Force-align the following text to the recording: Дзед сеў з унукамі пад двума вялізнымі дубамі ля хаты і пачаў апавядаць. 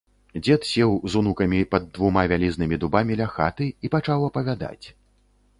Дзед 0.43 0.61
сеў 0.69 0.95
з 1.15 1.19
унукамі 1.19 1.59
пад 1.75 1.83
двума 1.97 2.23
вялізнымі 2.31 2.75
дубамі 2.85 3.19
ля 3.23 3.31
хаты 3.37 3.71
і 3.89 3.93
пачаў 3.97 4.29
апавядаць. 4.31 4.85